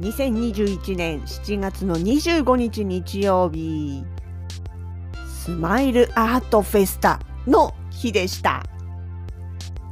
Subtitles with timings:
[0.00, 4.04] 2021年7月の25日日曜日、
[5.26, 8.62] スマイルアートフェスタの日でした。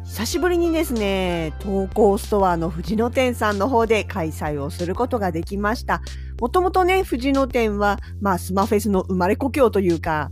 [0.04, 6.00] 久しぶりにですね、投稿ストアの藤野店さんの方で開催をすることができました。
[6.40, 10.30] もともとね、藤野店は、まあ、スマフェスの生まれ故郷というか、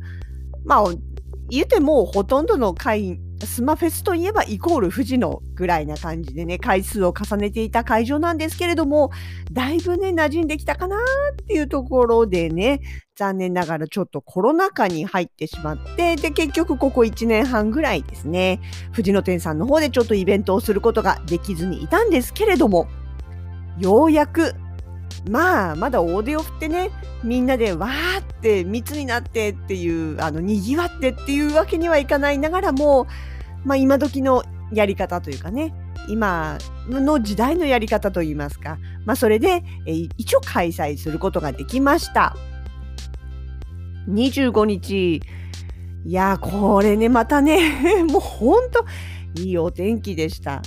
[0.65, 0.84] まあ、
[1.51, 9.10] 言ってもほとんどの会員、スマフェスといえばイコール富士のぐらいな感じでね、回数を重ねていた会場なんですけれども、
[9.52, 10.99] だいぶね、馴染んできたかなー
[11.32, 12.80] っていうところでね、
[13.16, 18.60] 残念ながらちょっとコロナ禍に入ってしまって、で、結局ここ1年半ぐらいですね、
[18.93, 22.88] 藤野店さんの方でちょっとイベントをすることができずにいたんですけれども、
[23.79, 24.54] ようやく、
[25.29, 26.90] まあ、まだ大手を振ってね、
[27.23, 33.07] みんなでわーって密になってっていう、あの、賑わってっていうわけにはいかないながらも、
[33.65, 35.74] まあ、今時のやり方というかね、
[36.09, 42.37] 今の時代のやり方といいますか、まあ、それで、え一応開催することができました。
[44.09, 45.23] 25日、
[46.04, 48.85] いや、これね、またね、 もうほんと、
[49.37, 50.62] いいお天気でした。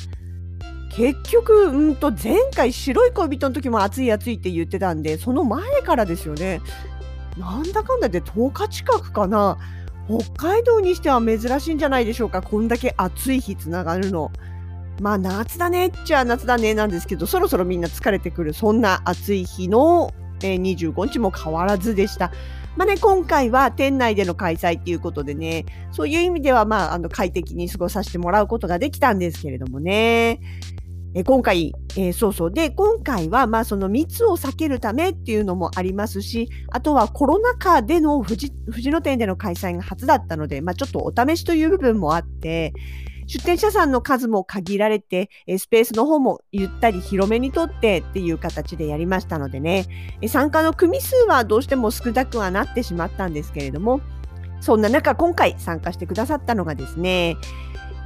[0.98, 6.60] 結局、うんと、前回白い恋人の時も暑い暑いって言ってたんで、その前からですよね。
[7.38, 9.60] なんだかんだで10日近くかな。
[10.08, 12.42] 北海道にしては珍しいんじゃないでしょうか。
[12.42, 14.32] こんだけ暑い日つながるの。
[15.00, 22.32] まあ夏だねっちゃ夏だねなんですけど、そろそろみんな疲れてくる、そんな暑い日の、えー25日も変わらずでした。
[22.76, 30.40] まあね、今回は店内での開催っていうことでね、そういう意味ではまあ、あの快適に過ごさせてもらうことができたんですけれどもね。
[31.18, 32.52] え今回、えーそうそう。
[32.52, 42.72] で、今回は、まあ、その密を避けるためっていうのもありますし、あとはコロナ禍での富士富士野店での開催が初だったので、まあ、ちょっとお試しという部分もあって、
[43.26, 49.88] 出店者さんの数も限られて、スペースの方もゆったり広めにとってっていう形でやりましたのでね、
[50.28, 54.02] 参加の組数はどうしても少なくはなってしまったんですけれども、
[54.62, 57.38] そんな中、今回参加してくださったのがですね、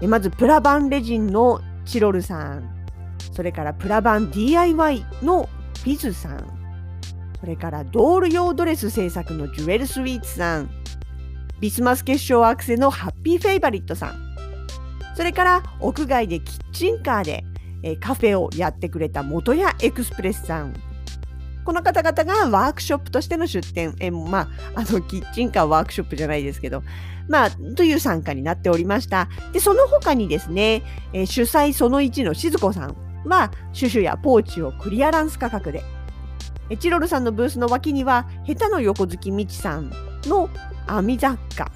[0.07, 2.81] まずプラバンレジンのチロルさん、
[3.41, 5.50] それからプラバン DIY の
[5.84, 6.46] ピズさん、
[7.40, 10.69] それからドール用ドレス制作のジュエルスイーツさん、
[11.59, 14.35] ビスマス結晶アクセのハッピーフェイバリットさん、
[15.16, 17.44] それから屋外でキッチンカーで、
[18.00, 20.75] カフェをやってくれた元屋エクスプレスさん。
[21.66, 26.84] この方々がワークショップとしての出店、えまあ、あの、キッチンカーワークショップじゃないですけど、
[27.28, 29.29] まあ、という参加になっておりました。
[29.52, 33.10] で、その他にですね、え主催その1の静子さん。
[33.26, 35.84] は、シュシュやポーチをクリアランス価格で、
[36.70, 39.92] えチロルさんのブースの脇には、下手の横好きみちさん
[40.26, 40.50] の
[40.88, 41.72] 編み雑貨、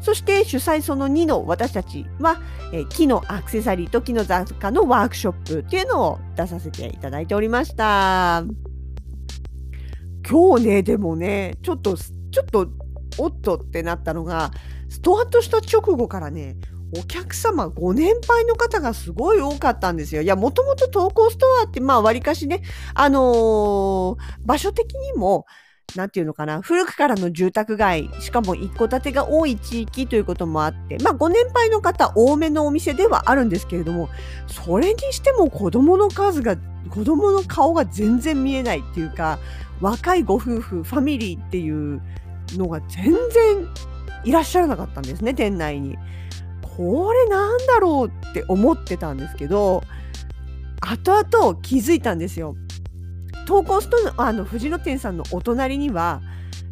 [0.00, 2.40] そして主催その2の私たちは、
[2.72, 8.44] え木のアクセサリーと木の雑貨のワークショップっていうのを出させていただいておりました。
[10.28, 12.68] 今日ね、でもね、ちょっと、ちょっと、
[13.16, 14.50] おっとってなったのが、
[14.88, 16.56] ストアートした直後からね、
[16.96, 20.22] お客様ご年配の方がすごい多かったんですよ。
[20.22, 22.62] いや、もともと投稿ストアって、まあ、わりかしね、
[22.94, 25.46] あのー場所的にも、
[25.96, 34.08] なんていうのかな、古くからの住宅街、しかも一戸建てが多い地域ということもあって、まあ、ご年配の方多めのお店ではあるんですけれども、
[34.46, 36.56] それにしても子供の数が、
[36.90, 39.38] 子供の顔が全然見えないっていうか、
[39.80, 42.00] 若いご夫婦、ファミリーっていう
[42.56, 43.68] のが全然
[44.24, 45.96] いらっしゃらなかったんですね、店内に。
[46.78, 49.82] これなんだろうって思ってたんですけど、
[50.80, 52.54] 後々気づいたんですよ。
[53.48, 56.22] 投稿ストのあの藤野店さんのお隣には、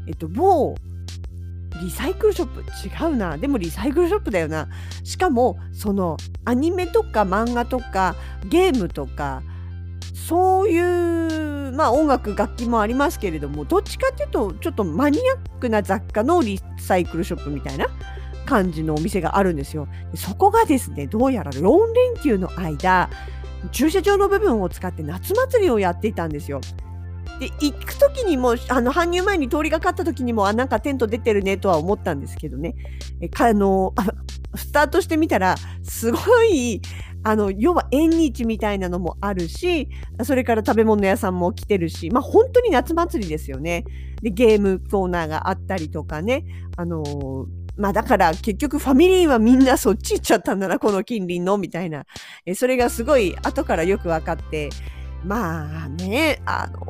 [0.06, 0.76] えっと、某
[1.82, 4.68] リサイクルショップ違うなでもリサイクルショップだよな
[5.02, 8.14] しかもそのアニメとか漫画とか
[8.48, 9.42] ゲームとか
[10.14, 17.86] そういうまあ音楽楽器もありますけれどもどっちかっていうとちょっとマニアックな雑貨のリサイクルショップみたいな
[18.46, 19.88] 感じのお店があるんですよ。
[20.14, 23.10] そこがですねどうやら4連休の間
[23.72, 26.60] 駐車場の部分を使って夏祭りをやっていたんですよ。
[27.40, 32.74] で行く時にもあの搬入前に通りがかった時にもあなんかテント出てるねとは思ったんですけどね
[33.20, 33.92] えあの
[34.54, 36.80] スタートしてみたらすごい
[37.26, 39.88] あの、要は縁日みたいなのもあるし、
[40.22, 43.84] それから食べ物屋さんも来てるし、まあ本当に夏祭りですよね。
[44.22, 46.44] で、ゲームコーナーがあったりとかね、
[46.76, 47.02] あの
[47.76, 52.06] まあだから結局ファミリーはみんなそっち行っちゃったんだな、この近隣の、みたいな。
[52.44, 54.70] えそれがすごい後からよく分かって、
[55.24, 56.80] まあね、あの、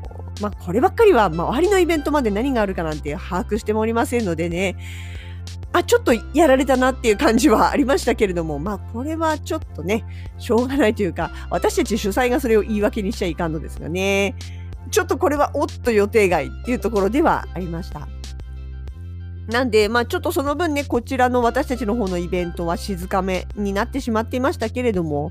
[0.41, 4.77] まあこればっかりは周りのイベントまで何があるかなんて把握してもおりませんのでね、
[5.73, 10.05] あ、ちょっとやられたなっていう感じはありましたけれども、まあこれはちょっとね、
[10.39, 14.35] しょうがないというか、私たち主催がそれを言い訳にしちゃいかんのですがね、
[14.91, 18.09] ちょっとこれはおっと予定外っていうところではありました。
[19.49, 25.31] なんで、まあちょっとその分ね、こちらの私たちの方のイベントは静かめになってしまっていましたけれども、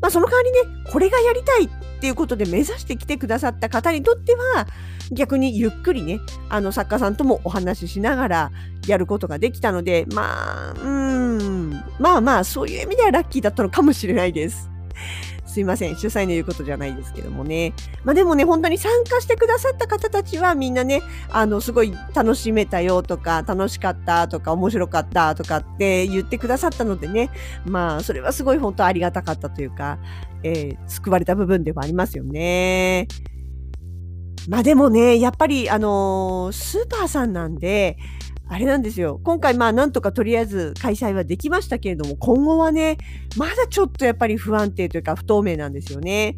[0.00, 0.58] まあその代わりね、
[0.90, 1.68] これがやりたいっ
[2.00, 4.66] ていうことで目指してきてくださった方にとっては、
[5.12, 8.50] 逆にゆっくりね、あの作家さんともお話ししながら
[8.86, 14.68] やることができたので、まあ、うん、まあまあそういう意味ではラッキーだったのかもしれないです。
[15.56, 15.96] すいません。
[15.96, 17.72] 主催の言うことじゃないですけどもね。
[18.04, 21.00] まあでもね、本当に参加してくださった方たちはみんなね、
[21.30, 27.30] あの、すごい楽しめたよとか、楽しかったとか、面白かったとかって言ってくださったのでね、
[27.64, 29.98] まあ、それはすごい本当ありがたかったというか、
[30.42, 33.08] えー、救われた部分ではありますよね。
[34.46, 37.96] まあでもね、やっぱり、あのー、スーパーさんなんで、
[38.48, 39.20] あれなんですよ。
[39.24, 42.96] 今回まあなんとかとりあえず開催はできましたけれども、今後はね、
[43.36, 46.36] まだちょっとやっぱり不安定というか不透明なんですよね。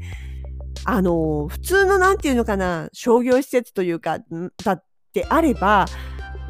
[0.84, 4.20] あの、普通のなんていうのかな、商業施設というか、
[4.64, 5.86] だってあれば、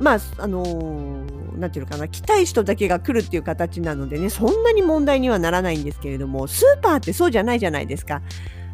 [0.01, 0.63] まあ、あの
[1.57, 8.23] なんていうのかな、来たい人だけが来るっていう形なのでね、そんなに問題にはならないんですけれども、スーパーってそうじゃないじゃないですか。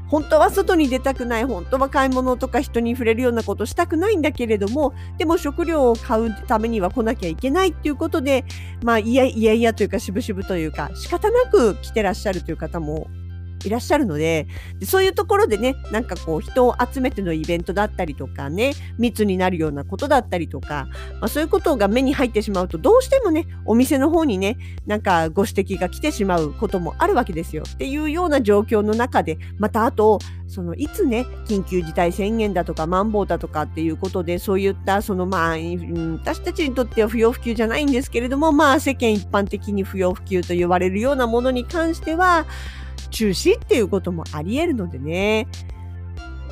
[0.08, 8.44] 本当は外に出たくない、本当は買い物とか人に触れるようなことしたくないんだけれども、でも食料を買うためには来なきゃいけないっていうことで、
[8.82, 13.08] まあ、いやいやというか、しぶしぶというか、仕方なく来てらっしゃるという方も
[13.64, 14.46] いらっしゃるので
[14.78, 20.88] でそういうところでねなんかこう人を集めてのイベントだったりとかね密になるようなことだったりとか、
[21.20, 24.56] まあ、そういうことが目に入ってしまうとどうしてもねお店の方にね
[24.86, 27.64] なんかご指摘が来てしまうこともあるわけですよ。
[27.68, 42.46] っていうような状況の中でまたあとそのいつね緊急事態宣言だとかマンボウだとかっていうことでそういったそのまあ、私たちにとっては不要不急じゃないんですけれどもまあ世間一般的に不要不急と言われるようなものに関しては
[43.08, 45.46] 中止っていうこともあり得るのでね。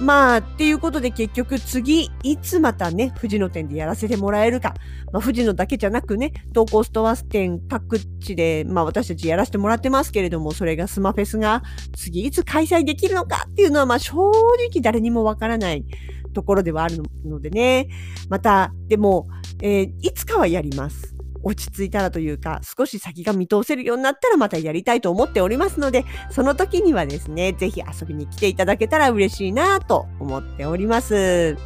[0.00, 4.74] まあ、っていうことで結局次、いつまたね、富士野店でやらせてもらえるか。
[5.12, 11.62] まあ、富士野だけじゃなくね、東高ストアス店各地で、まあ私たちやらせてもらってますけれども、それがスマフェスが
[11.94, 15.84] 次いつ開催できるのかっていうのは、まあ正直誰にもわからない
[16.32, 17.88] ところではあるのでね。
[18.28, 19.28] また、でも、
[19.60, 21.11] えー、いつかはやります。
[21.42, 31.56] 落ち着いたらというか、少し先が見通せるようになったらまたやりたいと思っておりますので、その時にはですね、ぜひ遊びに来ていただけたら嬉しいなと思っております。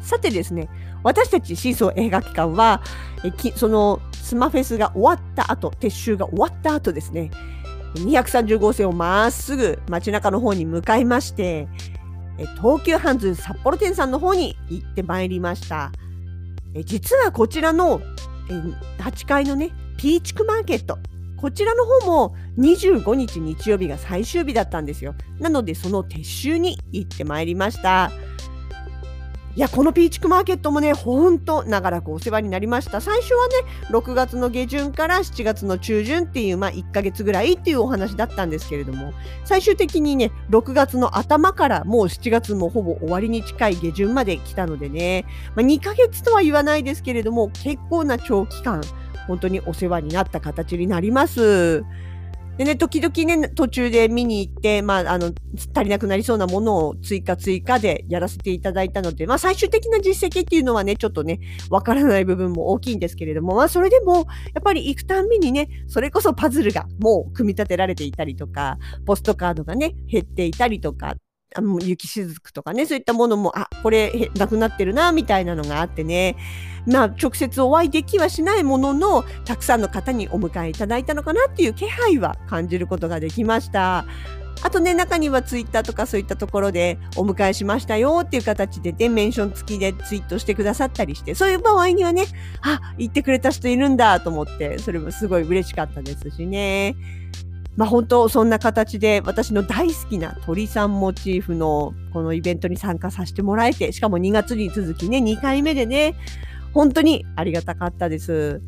[0.00, 0.68] さてですね、
[1.02, 2.82] 私たちシーソー映画機関は、
[3.24, 7.30] えそのスマフェスが終わった後、撤収が終わった後ですね、
[7.96, 11.68] 230号線をまっすぐ街中の方に向かいまして、
[12.60, 15.92] 東急ハンズ札幌店さんの方に行ってまいりました。
[16.82, 18.00] 実はこちらの
[18.50, 20.98] え8階のね、ピーチクマーケット。
[21.36, 25.14] こちらの方も25日日曜日が最終日だったんですよ。
[25.38, 28.10] なのでその撤収に行ってまいりました。
[29.56, 33.00] いや、このピーチクマーケットもね、ほんと長らくお世話になりました。
[33.00, 33.54] 最初はね、
[33.90, 39.12] 6月の下旬から7月の中旬っていう、まあ1ヶ月ぐらいっていうお話だったんですけれども、
[39.44, 48.82] 最終的にね、6月の頭からもう7月もほぼ終わりに近い下旬まで来たのでね、まあ、2ヶ月とは言わないですけれども、結構な長期間、
[49.28, 51.84] 本当にお世話になった形になります。
[52.56, 55.32] でね、時々ね、途中で見に行って、まあ、あの、
[55.74, 71.16] 足りなくなりそうなものを追加追加でやらせていただいたので、まあ、最終的な実績っていうのはね、ちょっとね、わからない部分も大きいんですけれども、まあ、それでも、やっぱり行くたんびにね、それこそパズルがもう組み立てられていたりとか、ポストカードがね、減っていたりとか、
[71.56, 76.36] あの雪しずくとかね、そういったものも、あ、これなくなってるな、みたいなのがあってね、
[76.86, 84.04] まあ、直接お会いできはしないものの、たくさんの方にお迎えいただいたのかなっていう気配は感じることができました。
[84.62, 92.24] あとね、中にはツイッターとかそういったところでお迎えしましたよっていう形で、で、メンション付きでツイートしてくださったりして、そういう場合にはね、
[92.62, 96.96] あ、言ってくれた人いるんだと思って、それもすごい嬉しかったですしね。
[97.76, 106.14] まあ本当そんな形で私の大好きな鳥さんモチーフのこのイベントに参加させてもらえて、しかも2月に続きね、2回目でね、
[106.72, 108.60] 本当にありがたかったです。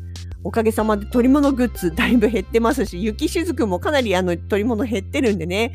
[0.43, 5.73] おかげさまで鳥物グッズだいぶ減ってますし、雪しずくもかなりあの取り物減ってるんでね。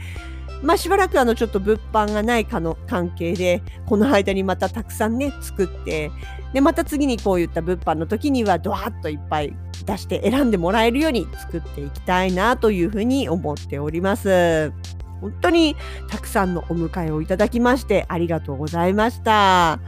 [0.63, 6.11] まあしばらくあのちょっと物販がないかの関係で、この間にまたたくさんね、作って、
[6.53, 9.55] で、また次にこういった物販の時にはドワッといっぱい
[9.85, 14.73] 出して選んでもらえるように作っていきたいなというふうに思っております。
[15.21, 15.77] 本当に
[16.09, 19.81] たくさんのお迎えをいただきましてありがとうございました。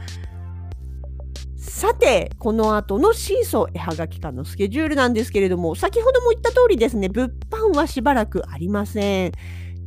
[1.57, 9.31] さて、この後のシーソー絵はがき館のスケジュールなんですけれども、先ほども言った通りですね、物販はしばらくありません。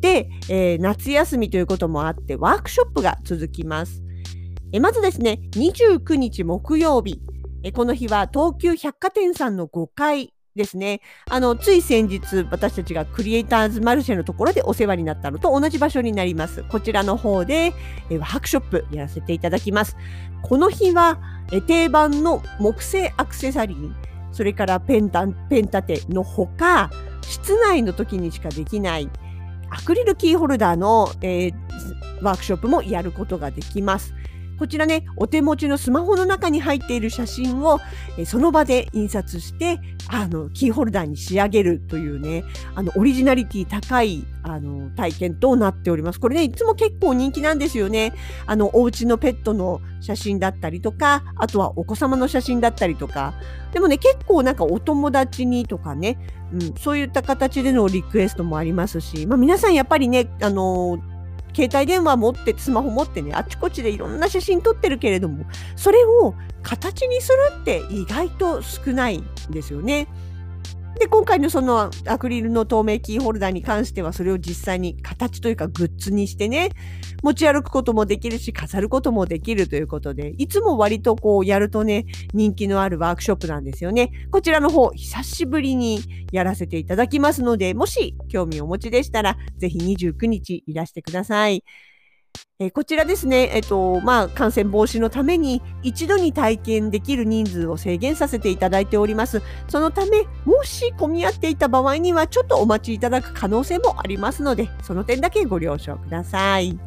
[0.00, 4.02] で、えー、夏休みということもあって、ワークショップが続きます。
[4.73, 7.21] えまずですね、29日木曜日、
[7.62, 11.00] えこの日は東急百貨店さんの5階ですね。
[11.31, 16.64] あの、つい先日、私たちがクリエイターズマルシェのところでお世話になったのと同じ場所になります。
[16.64, 17.73] こちらの方で、
[18.11, 19.97] えワークショップやらせていただきます。
[20.43, 21.19] この日は、
[21.50, 23.93] え定番の木製アクセサリー、
[24.33, 26.90] それからペンタンペン立てのほか、
[27.23, 29.09] 室内の時にしかできない
[29.70, 31.54] アクリルキーホルダーの、えー、
[32.22, 34.14] ワークショップもやることができます。
[34.59, 37.81] こちらね、お手持ちのスマホの中に入っている写真を、
[38.17, 46.21] えその場で印刷して、あの、キーホルダーに仕上げるというね、あの、オリジナリティ高い、あの、体験となっております。
[46.21, 48.12] これね、いつも結構人気なんですよね。
[48.47, 53.35] あの、お家のペットの写真だったりとか、あとはお子様の写真だったりとか、
[53.73, 56.19] でもね、結構なんかお友達にとかね、
[56.53, 60.99] うん、そういった形でのリクエストもありますし、まあ皆さんやっぱりね、あの
[61.55, 65.45] 携帯電話持ってスマホ持ってねあちこちでいろんな写真撮ってるけれども
[65.76, 70.09] それを形にするって意外と少ないんですよね。
[70.99, 76.71] で、今回のそのアクリルの透明キーホルダーに関しては、それを実際に形というかグッズにしてね、
[77.23, 84.11] 持ち歩くこともできるし、飾ることもできるということで、いつも割とこうやるとね、人気のあるワークショップなんですよね。
[84.31, 86.00] こちらの方、久しぶりに
[86.33, 91.62] やらせていただきますので、もし興味をお持ちでしたら、ぜひ29日いらしてください。
[92.61, 99.42] えこちらですね、えっと、まあ、感染防止のために一度に体験できる人数を制限させていただいております。
[99.68, 106.78] そのため、もし混み合っていた場合には、ちょっとお待ちいただく可能性もありますので、その点だけご了承ください。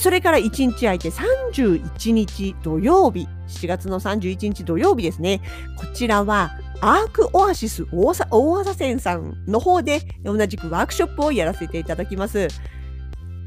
[0.00, 5.40] それから1日空いて31日土曜日、7月の31日土曜日ですね。
[5.78, 12.48] こちらは、アークオアシス大浅線さんの方で同じくワークショップをやらせていただきます。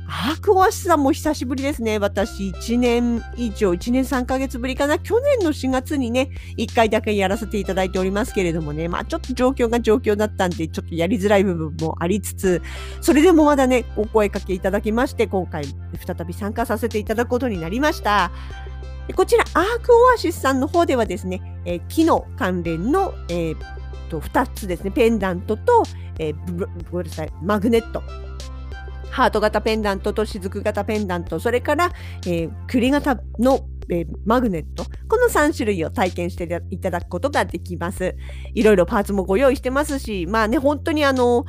[0.10, 2.00] アークオアシスさんも久しぶりですね。
[2.00, 5.00] 私、1年以上、1年3ヶ月ぶりかな。
[5.00, 12.62] 去年の4月にね、1回だけやらせていただいておりますけれどもね、まあちょっと状況が状況だったんで、ちょっとやりづらい部分もありつつ、
[13.02, 18.32] それでもまだね、お声かけいただきまして、今回再び参加させていただくことになりました。
[19.14, 23.58] こちら、アークオアシスさんの方ではですね、えー、機能関連の、えー、
[24.10, 25.84] と2つですね、ペンダントと、
[26.18, 28.02] えー、ごめんなさい、マグネット
[29.10, 31.92] ハート型ペンダントと雫型ペンダント、それから、
[32.26, 34.84] えー、栗型のえー、マグネット。
[35.08, 38.15] この3種類を体験していただくことができます。
[38.53, 41.46] いろいろパーツもご用意してますし、まあね、本当にあの、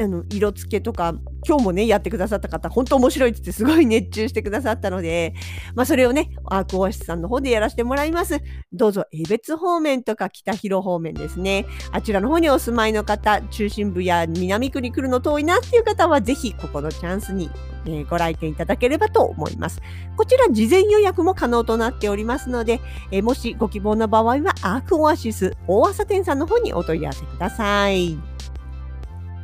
[0.00, 1.14] あの色付けとか、
[1.46, 5.34] 今日もね、やってくださった方、本当面白いってってすごい熱中してくださったので、
[5.74, 8.40] まあそれをね、アークオアシスさんの方でやらせてもらいます。
[8.72, 11.66] どうぞ、江別方面とか北広方面ですね。
[11.92, 17.50] あちらの方にお住まいの方、中心部や南区に来るの遠いなっていう方は、ぜひここのチャンスに
[17.86, 19.80] え、ご来店いただければと思います。
[20.16, 28.18] こちら事前予約も可能となっておりますので、え、もしご希望の場合はアークオアシス大朝店さんの方にお問い合わせください。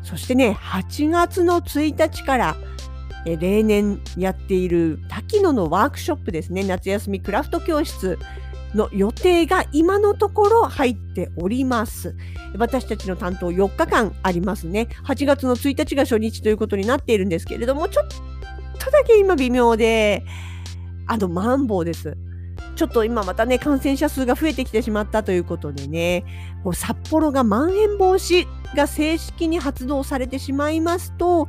[0.02, 2.56] そしてね、8月の1日から、
[3.26, 8.18] え例年やっている滝野のワークショップですね、夏休みクラフト教室。
[8.74, 12.14] の予定が今のところ入っております。
[12.56, 14.88] 私たちの担当4日間ありますね。
[15.04, 18.06] 8月の1日が初日ということになっているんですけれども、ちょっ
[18.80, 20.24] とだけ今微妙で、
[21.06, 22.16] あの、マンボウです。
[22.76, 26.24] ちょっと今またね、感染者数が増えてきてしまったということでね、
[26.64, 31.48] こう札幌がまん延防止が正式に発動されてしまいますと、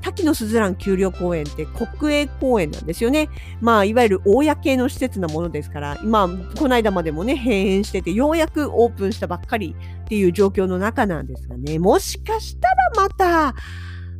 [0.00, 3.28] 滝野すずらん丘陵公園って国営公園なんですよね。
[3.60, 13.54] まあ、いわゆる公の施設なものですから、今、この間までもね、閉園してて、ようやくオープンしたばっかりっていう状況の中なんですがね、もしかしたらまた、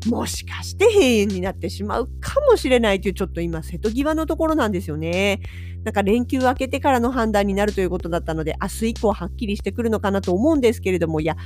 [0.07, 5.41] もしかして閉園になってしまうかもしれないというちょっと今瀬戸際のところなんですよね。
[5.85, 11.37] なんか連休明けてからの判断になるということだったので明日以降はっきりしてくるのかなと思うんですけれどもいや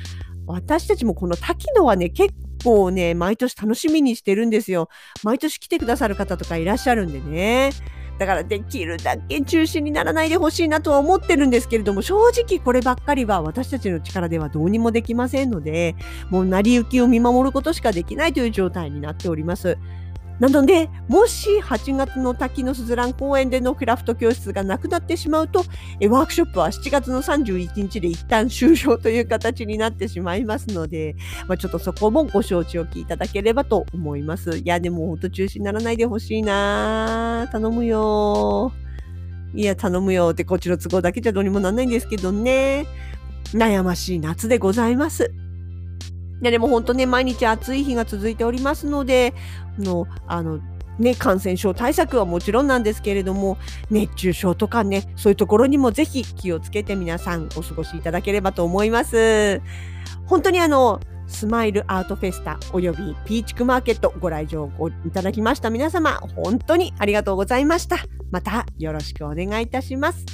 [0.47, 2.35] 私たちもこの滝野はね結
[2.67, 4.89] 構ね、毎年楽しみにしてるんですよ。
[5.23, 7.71] 毎年来てくださる方とかいらっしゃるんでね。
[8.19, 15.97] だからできるだけ中止にならないでほしいなとは思ってるんですけれども、正直こればっかりは私たちの力ではどうにもできませんので、
[16.31, 19.79] もう成り行きを見守ることしかできないという状態になっております。
[20.39, 31.17] なので、もし8月の滝のすずらん公園でのクラフト教室がなくなってしまうと、ワークショップは7月の31日で一旦終了という形になってしまいますので、
[31.49, 34.59] まあ、ちょっとそこもご承知おきいただければと思います。
[34.59, 38.73] いや、でも本当中止にならないでほしいな頼むよ
[39.55, 42.87] いや、頼むよってこっちの都合だけじゃどうにもなんないんですけどね。
[43.53, 45.46] 悩ましい夏でございます。
[46.43, 49.35] やでも本当ね、毎日暑い日が続いておりますので、
[49.79, 50.61] のあの、
[50.99, 53.59] ね、感染症対策はもちろんなんですけれども、
[53.91, 59.61] 熱中症とかね、そういうところにもぜひ気をつけて皆さんお過ごしいただければと思います。
[60.27, 64.71] 本当にあの、スマイルアートフェスタおよびピーチクマーケットご来場
[65.05, 67.97] いただきました皆様、本当にありがとうございました。
[68.31, 70.25] またよろしくお願いいたします。